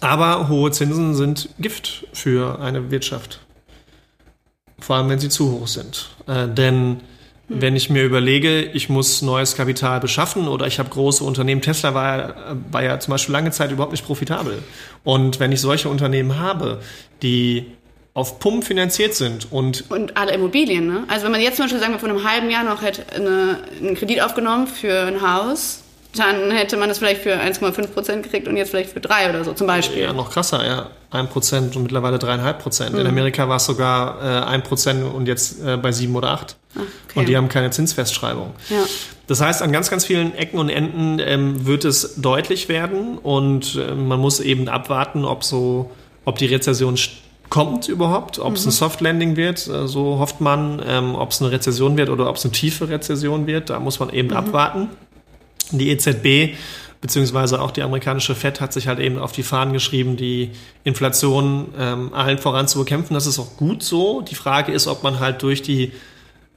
[0.01, 3.41] Aber hohe Zinsen sind Gift für eine Wirtschaft.
[4.79, 6.09] Vor allem, wenn sie zu hoch sind.
[6.27, 7.01] Äh, denn
[7.49, 7.61] hm.
[7.61, 11.95] wenn ich mir überlege, ich muss neues Kapital beschaffen oder ich habe große Unternehmen, Tesla
[11.95, 12.35] war ja,
[12.71, 14.63] war ja zum Beispiel lange Zeit überhaupt nicht profitabel.
[15.05, 16.81] Und wenn ich solche Unternehmen habe,
[17.23, 17.67] die
[18.15, 21.05] auf Pump finanziert sind und und alle Immobilien, ne?
[21.09, 23.61] Also wenn man jetzt zum Beispiel sagen wir vor einem halben Jahr noch hätte eine,
[23.81, 25.85] einen Kredit aufgenommen für ein Haus,
[26.17, 29.45] dann hätte man das vielleicht für 1,5 Prozent gekriegt und jetzt vielleicht für 3 oder
[29.45, 30.03] so zum Beispiel.
[30.03, 30.91] Ja, noch krasser, ja.
[31.13, 32.93] 1 Prozent und mittlerweile 3,5 Prozent.
[32.93, 33.01] Mhm.
[33.01, 36.57] In Amerika war es sogar äh, 1 Prozent und jetzt äh, bei 7 oder 8.
[36.75, 37.19] Okay.
[37.19, 38.53] Und die haben keine Zinsfestschreibung.
[38.69, 38.85] Ja.
[39.27, 43.77] Das heißt, an ganz, ganz vielen Ecken und Enden ähm, wird es deutlich werden und
[43.77, 45.91] äh, man muss eben abwarten, ob so,
[46.25, 46.97] ob die Rezession
[47.49, 48.69] kommt überhaupt, ob es mhm.
[48.69, 52.29] ein Soft Landing wird, äh, so hofft man, ähm, ob es eine Rezession wird oder
[52.29, 54.37] ob es eine tiefe Rezession wird, da muss man eben mhm.
[54.37, 54.89] abwarten.
[55.79, 56.57] Die EZB
[57.01, 60.51] beziehungsweise auch die amerikanische Fed hat sich halt eben auf die Fahnen geschrieben, die
[60.85, 63.15] Inflation ähm, allen voran zu bekämpfen.
[63.15, 64.21] Das ist auch gut so.
[64.21, 65.93] Die Frage ist, ob man halt durch die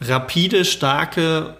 [0.01, 1.55] rapide, starke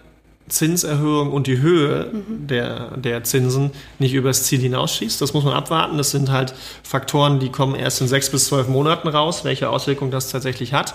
[0.50, 2.48] Zinserhöhung und die Höhe mhm.
[2.48, 5.22] der, der Zinsen nicht übers Ziel hinausschießt.
[5.22, 5.98] Das muss man abwarten.
[5.98, 10.12] Das sind halt Faktoren, die kommen erst in sechs bis zwölf Monaten raus, welche Auswirkungen
[10.12, 10.94] das tatsächlich hat.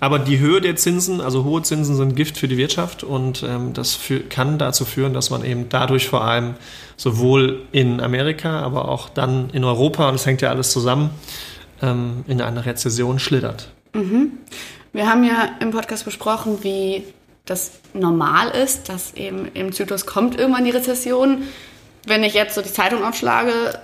[0.00, 3.74] Aber die Höhe der Zinsen, also hohe Zinsen sind Gift für die Wirtschaft und ähm,
[3.74, 6.54] das für, kann dazu führen, dass man eben dadurch vor allem
[6.96, 11.10] sowohl in Amerika, aber auch dann in Europa, und es hängt ja alles zusammen,
[11.82, 13.68] ähm, in eine Rezession schlittert.
[13.92, 14.38] Mhm.
[14.92, 17.04] Wir haben ja im Podcast besprochen, wie
[17.44, 21.42] das normal ist, dass eben im Zyklus kommt irgendwann die Rezession.
[22.06, 23.78] Wenn ich jetzt so die Zeitung aufschlage,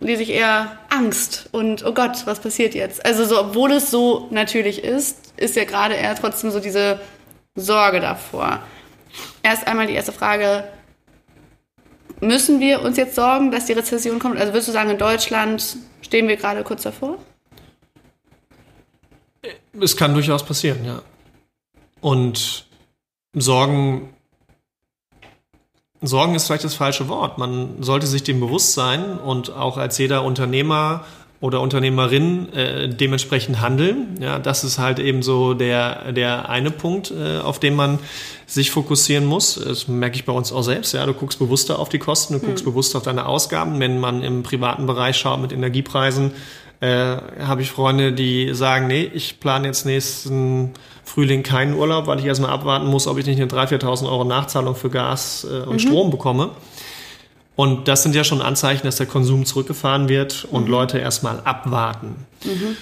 [0.00, 3.04] lese ich eher Angst und oh Gott, was passiert jetzt?
[3.04, 7.00] Also so, obwohl es so natürlich ist, ist ja gerade eher trotzdem so diese
[7.54, 8.62] Sorge davor.
[9.42, 10.64] Erst einmal die erste Frage,
[12.20, 14.38] müssen wir uns jetzt sorgen, dass die Rezession kommt?
[14.38, 17.18] Also würdest du sagen, in Deutschland stehen wir gerade kurz davor?
[19.80, 21.02] Es kann durchaus passieren, ja.
[22.00, 22.66] Und
[23.34, 24.14] Sorgen
[26.00, 27.38] Sorgen ist vielleicht das falsche Wort.
[27.38, 31.04] Man sollte sich dem bewusst sein und auch als jeder Unternehmer
[31.40, 34.18] oder Unternehmerin äh, dementsprechend handeln.
[34.20, 38.00] Ja, das ist halt eben so der, der eine Punkt, äh, auf den man
[38.46, 39.54] sich fokussieren muss.
[39.54, 40.92] Das merke ich bei uns auch selbst.
[40.94, 42.70] Ja, du guckst bewusster auf die Kosten, du guckst mhm.
[42.70, 43.78] bewusst auf deine Ausgaben.
[43.78, 46.32] Wenn man im privaten Bereich schaut mit Energiepreisen,
[46.80, 50.72] äh, habe ich Freunde, die sagen, nee, ich plane jetzt nächsten
[51.04, 54.24] Frühling keinen Urlaub, weil ich erstmal abwarten muss, ob ich nicht eine 3.000, 4.000 Euro
[54.24, 55.78] Nachzahlung für Gas äh, und mhm.
[55.78, 56.50] Strom bekomme.
[57.58, 60.70] Und das sind ja schon Anzeichen, dass der Konsum zurückgefahren wird und mhm.
[60.70, 62.14] Leute erstmal abwarten.
[62.44, 62.76] Mhm.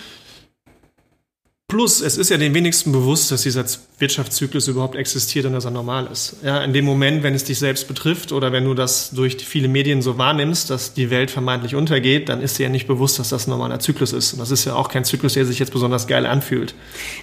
[1.67, 3.65] Plus, es ist ja den wenigsten bewusst, dass dieser
[3.99, 6.37] Wirtschaftszyklus überhaupt existiert und dass er normal ist.
[6.45, 9.69] Ja, in dem Moment, wenn es dich selbst betrifft oder wenn du das durch viele
[9.69, 13.31] Medien so wahrnimmst, dass die Welt vermeintlich untergeht, dann ist dir ja nicht bewusst, dass
[13.31, 14.35] das ein normaler Zyklus ist.
[14.35, 16.75] Und das ist ja auch kein Zyklus, der sich jetzt besonders geil anfühlt.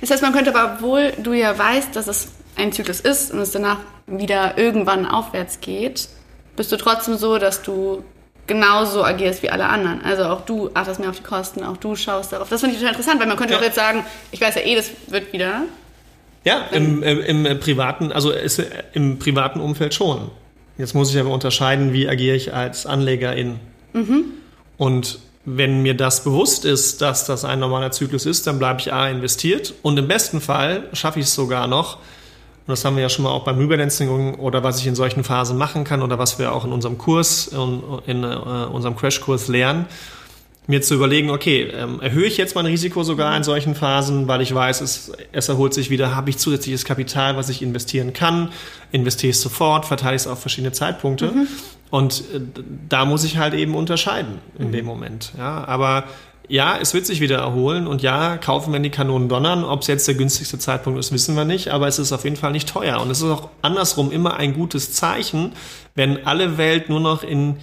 [0.01, 3.37] Das heißt, man könnte aber, obwohl du ja weißt, dass es ein Zyklus ist und
[3.37, 6.09] es danach wieder irgendwann aufwärts geht,
[6.55, 8.03] bist du trotzdem so, dass du
[8.47, 10.01] genauso agierst wie alle anderen.
[10.03, 12.49] Also auch du achtest mehr auf die Kosten, auch du schaust darauf.
[12.49, 13.59] Das finde ich total interessant, weil man könnte ja.
[13.59, 15.63] auch jetzt sagen, ich weiß ja eh, das wird wieder.
[16.43, 18.61] Ja, im, im, im, privaten, also ist,
[18.93, 20.29] im privaten Umfeld schon.
[20.77, 23.59] Jetzt muss ich aber unterscheiden, wie agiere ich als Anlegerin.
[23.93, 24.25] Mhm.
[24.77, 28.91] Und wenn mir das bewusst ist, dass das ein normaler Zyklus ist, dann bleibe ich
[28.91, 31.99] A investiert und im besten Fall schaffe ich es sogar noch,
[32.65, 35.25] und das haben wir ja schon mal auch beim Rebalancing oder was ich in solchen
[35.25, 39.49] Phasen machen kann oder was wir auch in unserem Kurs, in, in uh, unserem Crashkurs
[39.49, 39.85] lernen,
[40.67, 44.41] mir zu überlegen, okay, ähm, erhöhe ich jetzt mein Risiko sogar in solchen Phasen, weil
[44.41, 48.49] ich weiß, es, es erholt sich wieder, habe ich zusätzliches Kapital, was ich investieren kann,
[48.93, 51.31] investiere ich sofort, verteile ich es auf verschiedene Zeitpunkte.
[51.31, 51.47] Mhm.
[51.89, 52.39] Und äh,
[52.87, 54.71] da muss ich halt eben unterscheiden in mhm.
[54.71, 55.33] dem Moment.
[55.37, 56.05] Ja, aber
[56.47, 59.63] ja, es wird sich wieder erholen und ja, kaufen, wenn die Kanonen donnern.
[59.63, 62.35] Ob es jetzt der günstigste Zeitpunkt ist, wissen wir nicht, aber es ist auf jeden
[62.35, 63.01] Fall nicht teuer.
[63.01, 65.53] Und es ist auch andersrum immer ein gutes Zeichen,
[65.95, 67.57] wenn alle Welt nur noch in,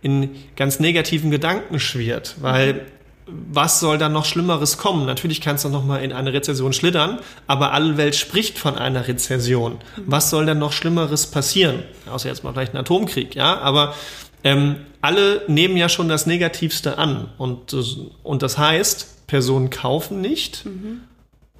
[0.00, 2.86] in ganz negativen Gedanken schwirrt, weil
[3.26, 5.06] was soll dann noch Schlimmeres kommen?
[5.06, 8.76] Natürlich kann es dann noch mal in eine Rezession schlittern, aber alle Welt spricht von
[8.76, 9.78] einer Rezession.
[9.96, 11.84] Was soll dann noch Schlimmeres passieren?
[12.10, 13.94] Außer jetzt mal vielleicht ein Atomkrieg, ja, aber
[14.44, 17.28] ähm, alle nehmen ja schon das Negativste an.
[17.38, 17.74] Und,
[18.22, 21.00] und das heißt, Personen kaufen nicht mhm.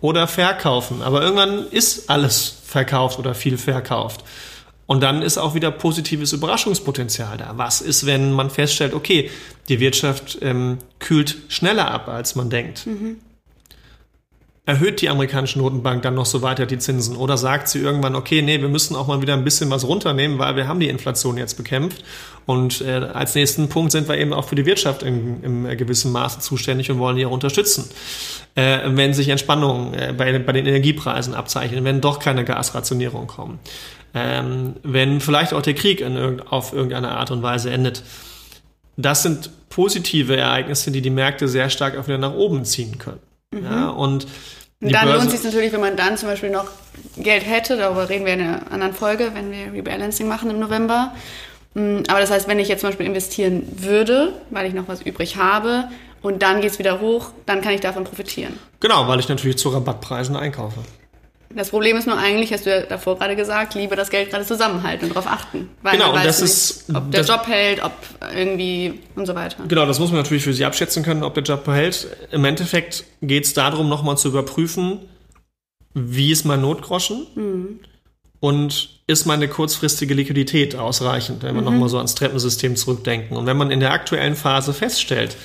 [0.00, 1.02] oder verkaufen.
[1.02, 4.24] Aber irgendwann ist alles verkauft oder viel verkauft.
[4.86, 7.52] Und dann ist auch wieder positives Überraschungspotenzial da.
[7.56, 9.30] Was ist, wenn man feststellt, okay,
[9.68, 12.86] die Wirtschaft ähm, kühlt schneller ab, als man denkt?
[12.86, 13.16] Mhm
[14.64, 18.42] erhöht die amerikanische Notenbank dann noch so weiter die Zinsen oder sagt sie irgendwann, okay,
[18.42, 21.36] nee, wir müssen auch mal wieder ein bisschen was runternehmen, weil wir haben die Inflation
[21.36, 22.04] jetzt bekämpft
[22.46, 26.12] und äh, als nächsten Punkt sind wir eben auch für die Wirtschaft im, im gewissen
[26.12, 27.90] Maße zuständig und wollen die auch unterstützen.
[28.54, 33.58] Äh, wenn sich Entspannungen äh, bei, bei den Energiepreisen abzeichnen, wenn doch keine Gasrationierung kommen,
[34.14, 38.04] ähm, wenn vielleicht auch der Krieg in irgend, auf irgendeine Art und Weise endet.
[38.96, 43.31] Das sind positive Ereignisse, die die Märkte sehr stark auch wieder nach oben ziehen können.
[43.52, 43.64] Mhm.
[43.64, 44.26] Ja, und
[44.80, 46.66] dann Börse lohnt es sich natürlich, wenn man dann zum Beispiel noch
[47.16, 51.12] Geld hätte, darüber reden wir in einer anderen Folge, wenn wir Rebalancing machen im November.
[51.74, 55.02] Mm, aber das heißt, wenn ich jetzt zum Beispiel investieren würde, weil ich noch was
[55.02, 55.84] übrig habe
[56.20, 58.58] und dann geht es wieder hoch, dann kann ich davon profitieren.
[58.80, 60.80] Genau, weil ich natürlich zu Rabattpreisen einkaufe.
[61.54, 64.44] Das Problem ist nur eigentlich, hast du ja davor gerade gesagt, lieber das Geld gerade
[64.44, 65.68] zusammenhalten und darauf achten.
[65.82, 66.84] Weil genau, und das nicht, ist.
[66.94, 67.92] Ob der Job hält, ob
[68.34, 69.56] irgendwie und so weiter.
[69.66, 72.06] Genau, das muss man natürlich für sie abschätzen können, ob der Job hält.
[72.30, 75.00] Im Endeffekt geht es darum, nochmal zu überprüfen,
[75.94, 77.80] wie ist mein Notgroschen mhm.
[78.40, 81.66] und ist meine kurzfristige Liquidität ausreichend, wenn wir mhm.
[81.66, 83.36] nochmal so ans Treppensystem zurückdenken.
[83.36, 85.36] Und wenn man in der aktuellen Phase feststellt,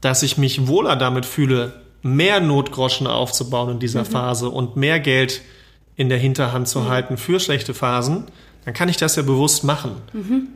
[0.00, 4.06] dass ich mich wohler damit fühle, mehr Notgroschen aufzubauen in dieser mhm.
[4.06, 5.42] Phase und mehr Geld
[5.96, 6.88] in der Hinterhand zu mhm.
[6.88, 8.24] halten für schlechte Phasen,
[8.64, 9.92] dann kann ich das ja bewusst machen.
[10.12, 10.48] Mhm.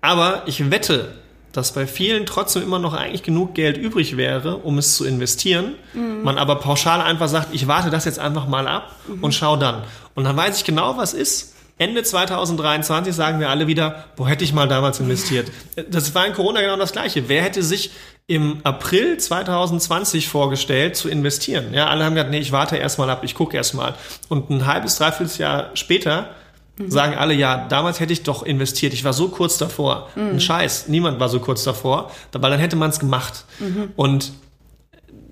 [0.00, 1.14] Aber ich wette,
[1.52, 5.74] dass bei vielen trotzdem immer noch eigentlich genug Geld übrig wäre, um es zu investieren.
[5.94, 6.22] Mhm.
[6.22, 9.24] Man aber pauschal einfach sagt, ich warte das jetzt einfach mal ab mhm.
[9.24, 9.82] und schau dann.
[10.14, 11.55] Und dann weiß ich genau, was ist.
[11.78, 15.50] Ende 2023 sagen wir alle wieder, wo hätte ich mal damals investiert?
[15.90, 17.28] Das war in Corona genau das Gleiche.
[17.28, 17.90] Wer hätte sich
[18.26, 21.72] im April 2020 vorgestellt, zu investieren.
[21.74, 23.94] Ja, alle haben gesagt, nee, ich warte erstmal ab, ich gucke erstmal.
[24.28, 26.30] Und ein halbes, dreiviertel Jahr später
[26.76, 26.90] mhm.
[26.90, 30.08] sagen alle, ja, damals hätte ich doch investiert, ich war so kurz davor.
[30.16, 30.30] Mhm.
[30.30, 33.44] Ein Scheiß, niemand war so kurz davor, weil dann hätte man es gemacht.
[33.60, 33.92] Mhm.
[33.94, 34.32] Und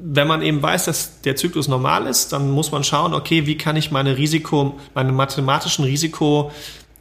[0.06, 3.56] wenn man eben weiß, dass der Zyklus normal ist, dann muss man schauen, okay, wie
[3.56, 6.52] kann ich meine Risiko, meine mathematischen Risiko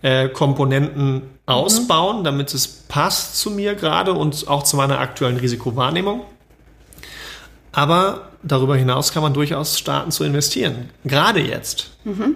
[0.02, 1.22] äh, Komponenten mhm.
[1.46, 6.22] ausbauen, damit es passt zu mir gerade und auch zu meiner aktuellen Risikowahrnehmung.
[7.74, 10.90] Aber darüber hinaus kann man durchaus starten zu investieren.
[11.04, 11.92] Gerade jetzt.
[12.06, 12.36] Mhm.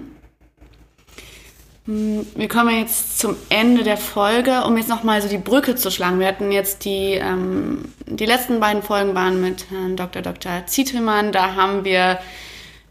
[1.89, 6.19] Wir kommen jetzt zum Ende der Folge, um jetzt nochmal so die Brücke zu schlagen.
[6.19, 10.21] Wir hatten jetzt die, ähm, die letzten beiden Folgen waren mit Herrn Dr.
[10.21, 10.65] Dr.
[10.65, 11.31] Zietelmann.
[11.31, 12.19] Da haben wir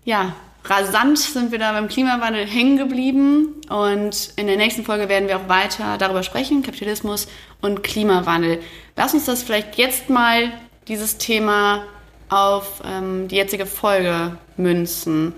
[0.07, 5.29] ja rasant sind wir da beim Klimawandel hängen geblieben und in der nächsten Folge werden
[5.29, 7.29] wir auch weiter darüber sprechen, Kapitalismus
[7.61, 8.61] und Klimawandel.
[8.97, 10.51] Lass uns das vielleicht jetzt mal,
[10.89, 11.85] dieses Thema,
[12.31, 15.35] auf ähm, die jetzige Folge münzen.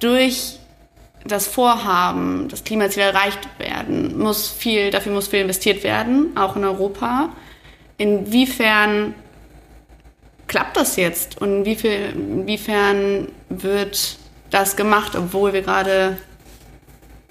[0.00, 0.58] Durch
[1.24, 6.64] das Vorhaben, das Klimaziel erreicht werden, muss viel, dafür muss viel investiert werden, auch in
[6.64, 7.30] Europa.
[7.96, 9.14] Inwiefern
[10.46, 14.18] klappt das jetzt und inwiefern wird
[14.50, 16.18] das gemacht, obwohl wir gerade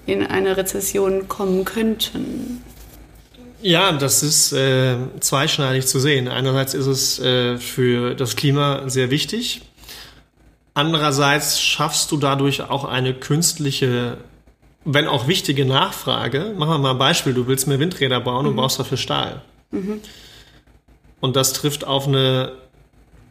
[0.06, 2.64] in eine Rezession kommen könnten?
[3.62, 6.28] Ja, das ist äh, zweischneidig zu sehen.
[6.28, 9.62] Einerseits ist es äh, für das Klima sehr wichtig.
[10.74, 14.18] Andererseits schaffst du dadurch auch eine künstliche,
[14.86, 16.54] wenn auch wichtige Nachfrage.
[16.58, 17.34] Machen wir mal ein Beispiel.
[17.34, 18.50] Du willst mehr Windräder bauen mhm.
[18.50, 19.42] und brauchst dafür Stahl.
[19.72, 20.02] Mhm.
[21.20, 22.54] Und das trifft auf eine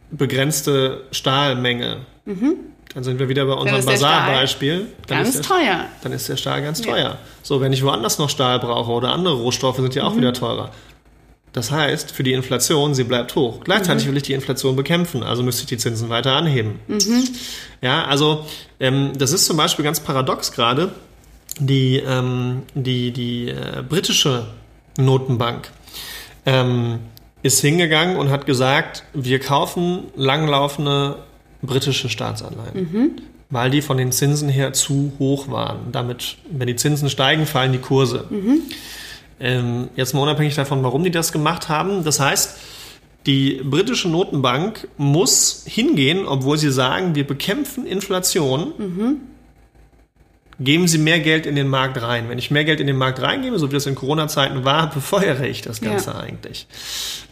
[0.09, 1.97] begrenzte Stahlmenge.
[2.25, 2.55] Mhm.
[2.93, 4.87] Dann sind wir wieder bei unserem Basar-Beispiel.
[5.07, 5.85] Ganz der, teuer.
[6.03, 6.97] Dann ist der Stahl ganz teuer.
[6.97, 7.17] Ja.
[7.41, 10.17] So, wenn ich woanders noch Stahl brauche oder andere Rohstoffe sind ja auch mhm.
[10.17, 10.71] wieder teurer.
[11.53, 13.59] Das heißt, für die Inflation, sie bleibt hoch.
[13.63, 14.09] Gleichzeitig mhm.
[14.09, 16.79] will ich die Inflation bekämpfen, also müsste ich die Zinsen weiter anheben.
[16.87, 17.27] Mhm.
[17.81, 18.45] Ja, also
[18.79, 20.93] ähm, das ist zum Beispiel ganz paradox gerade.
[21.59, 24.47] Die, ähm, die, die äh, britische
[24.97, 25.69] Notenbank
[26.47, 26.99] ähm,
[27.43, 31.17] ist hingegangen und hat gesagt, wir kaufen langlaufende
[31.61, 33.11] britische Staatsanleihen, mhm.
[33.51, 35.91] weil die von den Zinsen her zu hoch waren.
[35.91, 38.25] Damit, wenn die Zinsen steigen, fallen die Kurse.
[38.31, 38.61] Mhm.
[39.39, 42.03] Ähm, jetzt mal unabhängig davon, warum die das gemacht haben.
[42.03, 42.57] Das heißt,
[43.25, 49.21] die britische Notenbank muss hingehen, obwohl sie sagen, wir bekämpfen Inflation, mhm
[50.59, 52.29] geben Sie mehr Geld in den Markt rein.
[52.29, 55.43] Wenn ich mehr Geld in den Markt reingebe, so wie das in Corona-Zeiten war, befeuere
[55.43, 56.19] ich das Ganze ja.
[56.19, 56.67] eigentlich.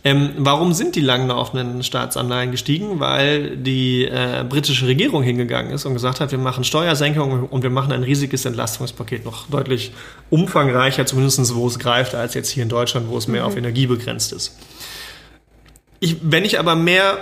[0.04, 3.00] Ähm, warum sind die langlaufenden Staatsanleihen gestiegen?
[3.00, 7.70] Weil die äh, britische Regierung hingegangen ist und gesagt hat, wir machen Steuersenkungen und wir
[7.70, 9.92] machen ein riesiges Entlastungspaket, noch deutlich
[10.30, 13.48] umfangreicher, zumindest wo es greift, als jetzt hier in Deutschland, wo es mehr mhm.
[13.48, 14.58] auf Energie begrenzt ist.
[16.00, 17.18] Ich, wenn ich aber mehr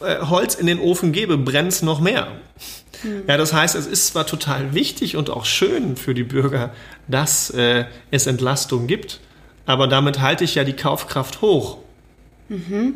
[0.00, 2.28] äh, Holz in den Ofen gebe, brennt es noch mehr.
[3.02, 3.22] Mhm.
[3.26, 6.72] Ja, das heißt, es ist zwar total wichtig und auch schön für die Bürger,
[7.08, 9.20] dass äh, es Entlastung gibt,
[9.66, 11.78] aber damit halte ich ja die Kaufkraft hoch.
[12.48, 12.94] Mhm.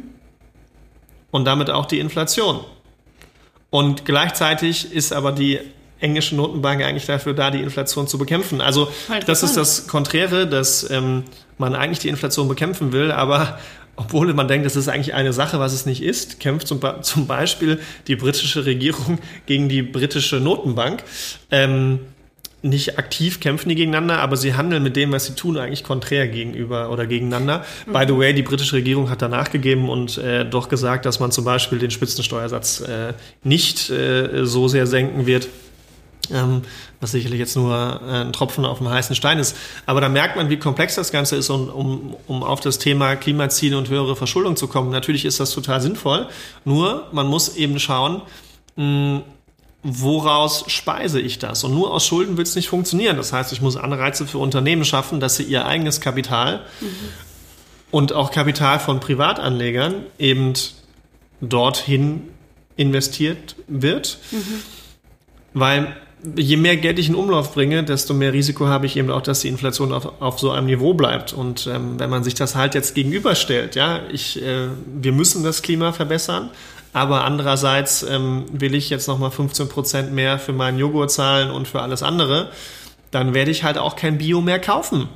[1.31, 2.61] Und damit auch die Inflation.
[3.71, 5.61] Und gleichzeitig ist aber die
[6.01, 8.61] englische Notenbank eigentlich dafür da, die Inflation zu bekämpfen.
[8.61, 8.91] Also
[9.27, 11.25] das ist das Konträre, dass ähm,
[11.59, 13.59] man eigentlich die Inflation bekämpfen will, aber
[13.97, 17.27] obwohl man denkt, das ist eigentlich eine Sache, was es nicht ist, kämpft zum, zum
[17.27, 21.03] Beispiel die britische Regierung gegen die britische Notenbank.
[21.51, 22.01] Ähm,
[22.63, 26.27] nicht aktiv kämpfen die gegeneinander, aber sie handeln mit dem, was sie tun, eigentlich konträr
[26.27, 27.65] gegenüber oder gegeneinander.
[27.87, 27.93] Mhm.
[27.93, 31.31] By the way, die britische Regierung hat danach gegeben und äh, doch gesagt, dass man
[31.31, 33.13] zum Beispiel den Spitzensteuersatz äh,
[33.45, 35.49] nicht äh, so sehr senken wird,
[36.33, 36.63] ähm,
[37.01, 39.57] was sicherlich jetzt nur äh, ein Tropfen auf dem heißen Stein ist.
[39.87, 43.17] Aber da merkt man, wie komplex das Ganze ist, und, um, um auf das Thema
[43.17, 44.91] Klimaziele und höhere Verschuldung zu kommen.
[44.91, 46.29] Natürlich ist das total sinnvoll,
[46.65, 48.23] nur man muss eben schauen,
[48.77, 49.23] mh,
[49.83, 51.63] woraus speise ich das?
[51.63, 53.17] Und nur aus Schulden wird es nicht funktionieren.
[53.17, 56.89] Das heißt, ich muss Anreize für Unternehmen schaffen, dass sie ihr eigenes Kapital mhm.
[57.93, 60.55] und auch Kapital von Privatanlegern eben
[61.41, 62.29] dorthin
[62.77, 64.19] investiert wird.
[64.33, 64.63] Mhm.
[65.55, 65.97] Weil
[66.35, 69.41] je mehr Geld ich in Umlauf bringe, desto mehr Risiko habe ich eben auch, dass
[69.41, 71.33] die Inflation auf, auf so einem Niveau bleibt.
[71.33, 75.63] Und ähm, wenn man sich das halt jetzt gegenüberstellt, ja, ich, äh, wir müssen das
[75.63, 76.51] Klima verbessern,
[76.93, 81.69] aber andererseits ähm, will ich jetzt nochmal 15 Prozent mehr für meinen Joghurt zahlen und
[81.69, 82.51] für alles andere,
[83.11, 85.09] dann werde ich halt auch kein Bio mehr kaufen.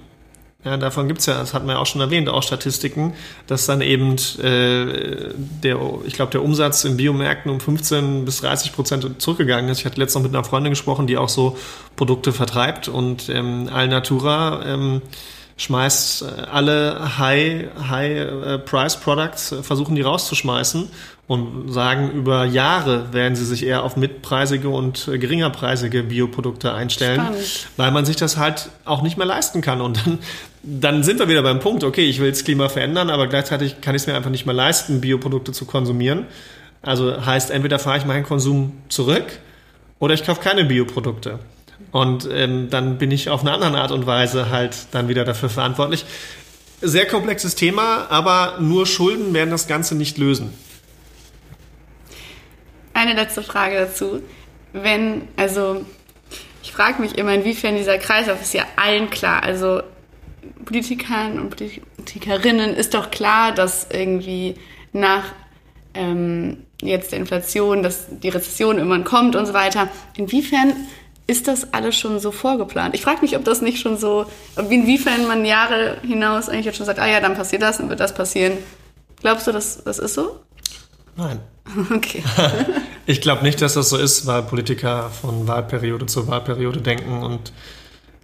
[0.62, 3.14] Ja, davon gibt's ja, das hatten wir ja auch schon erwähnt, auch Statistiken,
[3.46, 8.75] dass dann eben äh, der, ich glaube, der Umsatz in Biomärkten um 15 bis 30
[8.75, 9.79] Prozent zurückgegangen ist.
[9.79, 11.57] Ich hatte letztens noch mit einer Freundin gesprochen, die auch so
[11.96, 15.01] Produkte vertreibt und ähm, Alnatura ähm,
[15.61, 20.88] schmeißt äh, alle High, High äh, Price Products, äh, versuchen die rauszuschmeißen
[21.27, 27.68] und sagen, über Jahre werden sie sich eher auf mitpreisige und geringerpreisige Bioprodukte einstellen, Spannend.
[27.77, 29.81] weil man sich das halt auch nicht mehr leisten kann.
[29.81, 30.18] Und dann,
[30.62, 33.94] dann sind wir wieder beim Punkt, okay, ich will das Klima verändern, aber gleichzeitig kann
[33.94, 36.27] ich es mir einfach nicht mehr leisten, Bioprodukte zu konsumieren.
[36.83, 39.27] Also heißt, entweder fahre ich meinen Konsum zurück
[39.99, 41.38] oder ich kaufe keine Bioprodukte.
[41.92, 45.49] Und ähm, dann bin ich auf eine andere Art und Weise halt dann wieder dafür
[45.49, 46.05] verantwortlich.
[46.83, 50.53] Sehr komplexes Thema, aber nur Schulden werden das Ganze nicht lösen.
[52.94, 54.23] Eine letzte Frage dazu.
[54.73, 55.85] Wenn, also
[56.62, 59.42] ich frage mich immer, inwiefern dieser Kreislauf ist ja allen klar.
[59.42, 59.83] Also
[60.64, 64.54] Politikern und Politikerinnen ist doch klar, dass irgendwie
[64.92, 65.24] nach
[65.94, 69.88] ähm, jetzt der Inflation, dass die Rezession irgendwann kommt und so weiter.
[70.16, 70.74] Inwiefern
[71.26, 72.94] ist das alles schon so vorgeplant?
[72.94, 76.86] Ich frage mich, ob das nicht schon so, inwiefern man Jahre hinaus eigentlich jetzt schon
[76.86, 78.58] sagt, ah ja, dann passiert das, dann wird das passieren.
[79.20, 80.40] Glaubst du, das, das ist so?
[81.16, 81.40] Nein.
[81.94, 82.24] Okay.
[83.06, 87.52] ich glaube nicht, dass das so ist, weil Politiker von Wahlperiode zu Wahlperiode denken und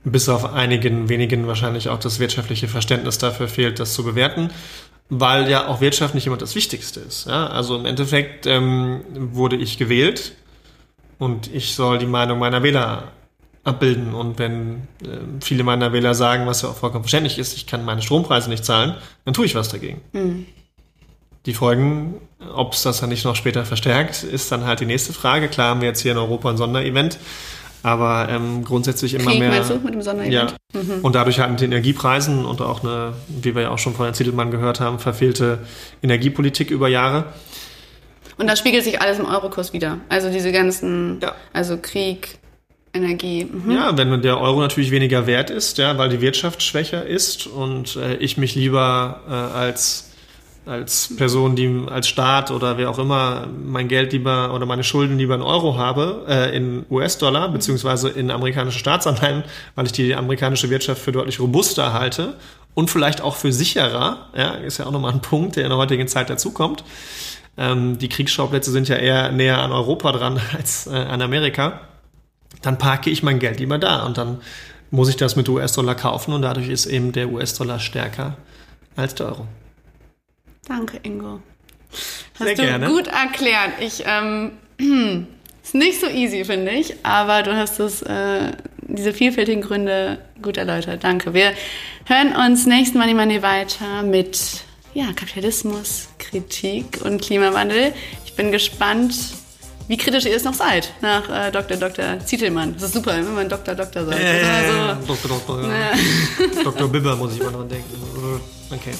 [0.06, 4.50] bis auf einigen wenigen wahrscheinlich auch das wirtschaftliche Verständnis dafür fehlt, das zu bewerten.
[5.08, 7.26] weil ja auch Wirtschaft nicht immer das Wichtigste ist.
[7.26, 7.46] Ja?
[7.46, 10.32] Also im Endeffekt ähm, wurde ich gewählt
[11.18, 13.12] und ich soll die Meinung meiner Wähler
[13.64, 14.14] abbilden.
[14.14, 17.84] Und wenn äh, viele meiner Wähler sagen, was ja auch vollkommen verständlich ist, ich kann
[17.84, 20.00] meine Strompreise nicht zahlen, dann tue ich was dagegen.
[20.12, 20.46] Mhm.
[21.46, 22.16] Die Folgen,
[22.54, 25.48] ob es das dann nicht noch später verstärkt, ist dann halt die nächste Frage.
[25.48, 27.18] Klar haben wir jetzt hier in Europa ein Sonderevent,
[27.86, 29.50] aber ähm, grundsätzlich immer Krieg, mehr.
[29.50, 30.34] Meinst du, mit dem Sonderevent?
[30.34, 30.80] Ja.
[30.80, 31.04] Mhm.
[31.04, 34.06] Und dadurch halt mit den Energiepreisen und auch eine, wie wir ja auch schon von
[34.06, 35.60] Herrn Ziedelmann gehört haben, verfehlte
[36.02, 37.26] Energiepolitik über Jahre.
[38.38, 39.98] Und da spiegelt sich alles im Eurokurs wieder.
[40.08, 41.36] Also diese ganzen, ja.
[41.52, 42.38] also Krieg,
[42.92, 43.44] Energie.
[43.44, 43.70] Mhm.
[43.70, 47.94] Ja, wenn der Euro natürlich weniger wert ist, ja, weil die Wirtschaft schwächer ist und
[47.94, 50.05] äh, ich mich lieber äh, als
[50.66, 55.16] als Person, die als Staat oder wer auch immer mein Geld lieber oder meine Schulden
[55.16, 60.68] lieber in Euro habe, äh, in US-Dollar beziehungsweise in amerikanische Staatsanleihen, weil ich die amerikanische
[60.68, 62.34] Wirtschaft für deutlich robuster halte
[62.74, 65.78] und vielleicht auch für sicherer, ja, ist ja auch nochmal ein Punkt, der in der
[65.78, 66.84] heutigen Zeit dazukommt.
[67.56, 71.80] Ähm, die Kriegsschauplätze sind ja eher näher an Europa dran als äh, an Amerika
[72.62, 74.40] dann parke ich mein Geld lieber da und dann
[74.90, 78.36] muss ich das mit US-Dollar kaufen und dadurch ist eben der US-Dollar stärker
[78.94, 79.46] als der Euro.
[80.68, 81.40] Danke, Ingo.
[82.38, 82.86] Hast Sehr du gerne.
[82.88, 83.72] gut erklärt.
[83.80, 84.52] Ich, ähm,
[85.62, 88.52] ist nicht so easy, finde ich, aber du hast es, äh,
[88.82, 91.04] diese vielfältigen Gründe gut erläutert.
[91.04, 91.34] Danke.
[91.34, 91.52] Wir
[92.04, 97.92] hören uns nächsten Money Money weiter mit ja, Kapitalismus, Kritik und Klimawandel.
[98.24, 99.14] Ich bin gespannt,
[99.88, 101.76] wie kritisch ihr es noch seid nach äh, Dr.
[101.76, 102.18] Dr.
[102.24, 102.74] Zietelmann.
[102.74, 103.74] Das ist super, wenn man Dr.
[103.74, 104.04] Dr.
[104.04, 104.20] sagt.
[104.20, 105.38] Äh, also, Dr.
[105.46, 105.62] Dr.
[105.62, 106.62] Ja.
[106.64, 106.88] Dr.
[106.88, 108.06] Bibber muss ich mal dran denken.
[108.70, 108.94] Okay.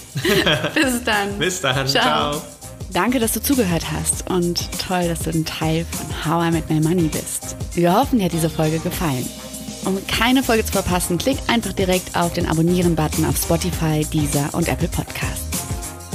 [0.75, 1.39] Bis dann.
[1.39, 1.87] Bis dann.
[1.87, 2.33] Ciao.
[2.33, 2.43] Ciao.
[2.93, 6.71] Danke, dass du zugehört hast und toll, dass du ein Teil von How I Met
[6.71, 7.57] My Money bist.
[7.75, 9.29] Wir hoffen, dir hat diese Folge gefallen.
[9.85, 14.69] Um keine Folge zu verpassen, klick einfach direkt auf den Abonnieren-Button auf Spotify, Deezer und
[14.69, 15.46] Apple Podcasts.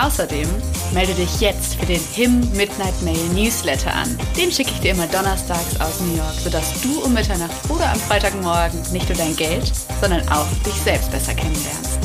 [0.00, 0.48] Außerdem
[0.92, 4.16] melde dich jetzt für den HIM Midnight Mail Newsletter an.
[4.36, 7.98] Den schicke ich dir immer donnerstags aus New York, sodass du um Mitternacht oder am
[7.98, 11.98] Freitagmorgen nicht nur dein Geld, sondern auch dich selbst besser kennenlernst.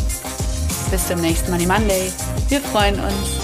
[0.90, 2.12] Bis zum nächsten Money Monday.
[2.50, 3.43] Wir freuen uns.